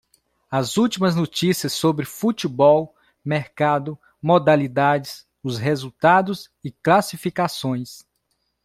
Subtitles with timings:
[0.51, 8.03] As últimas notícias sobre Futebol, mercado, modalidades, os resultados e classificações.